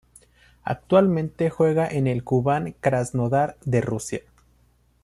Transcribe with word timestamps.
Actualmente 0.63 1.51
juega 1.51 1.87
en 1.87 2.07
el 2.07 2.23
Kubán 2.23 2.73
Krasnodar 2.81 3.57
de 3.65 3.81
Rusia. 3.81 4.21